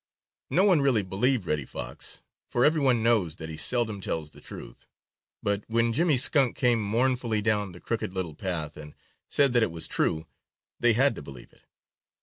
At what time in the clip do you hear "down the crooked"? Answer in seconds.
7.39-8.11